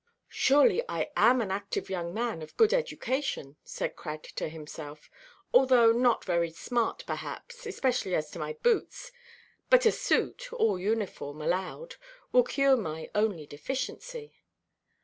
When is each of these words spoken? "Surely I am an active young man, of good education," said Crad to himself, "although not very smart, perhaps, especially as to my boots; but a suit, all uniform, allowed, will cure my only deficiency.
"Surely 0.29 0.81
I 0.89 1.11
am 1.15 1.41
an 1.41 1.51
active 1.51 1.87
young 1.87 2.11
man, 2.11 2.41
of 2.41 2.57
good 2.57 2.73
education," 2.73 3.57
said 3.63 3.95
Crad 3.95 4.23
to 4.23 4.49
himself, 4.49 5.11
"although 5.53 5.91
not 5.91 6.25
very 6.25 6.49
smart, 6.49 7.03
perhaps, 7.05 7.67
especially 7.67 8.15
as 8.15 8.31
to 8.31 8.39
my 8.39 8.53
boots; 8.63 9.11
but 9.69 9.85
a 9.85 9.91
suit, 9.91 10.51
all 10.53 10.79
uniform, 10.79 11.39
allowed, 11.39 11.97
will 12.31 12.41
cure 12.41 12.75
my 12.77 13.11
only 13.13 13.45
deficiency. 13.45 14.33